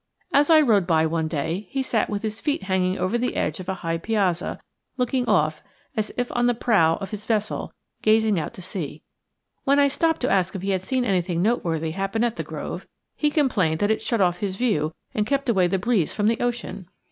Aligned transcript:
As 0.33 0.49
I 0.49 0.61
rode 0.61 0.87
by 0.87 1.05
one 1.05 1.27
day, 1.27 1.67
he 1.69 1.83
sat 1.83 2.09
with 2.09 2.23
his 2.23 2.41
feet 2.41 2.63
hanging 2.63 2.97
over 2.97 3.19
the 3.19 3.35
edge 3.35 3.59
of 3.59 3.67
the 3.67 3.75
high 3.85 3.99
piazza, 3.99 4.59
looking 4.97 5.27
off; 5.27 5.61
as 5.95 6.11
if 6.17 6.31
on 6.31 6.47
the 6.47 6.55
prow 6.55 6.95
of 6.95 7.11
his 7.11 7.27
vessel, 7.27 7.71
gazing 8.01 8.39
out 8.39 8.51
to 8.55 8.63
sea. 8.63 9.03
When 9.63 9.77
I 9.77 9.89
stopped 9.89 10.21
to 10.21 10.31
ask 10.31 10.55
if 10.55 10.63
he 10.63 10.71
had 10.71 10.81
seen 10.81 11.05
anything 11.05 11.43
noteworthy 11.43 11.91
happen 11.91 12.23
at 12.23 12.35
the 12.35 12.43
grove, 12.43 12.87
he 13.15 13.29
complained 13.29 13.79
that 13.81 13.91
it 13.91 14.01
shut 14.01 14.21
off 14.21 14.37
his 14.39 14.55
view 14.55 14.91
and 15.13 15.27
kept 15.27 15.47
away 15.49 15.67
the 15.67 15.77
breeze 15.77 16.15
from 16.15 16.29
the 16.29 16.39
ocean! 16.39 16.87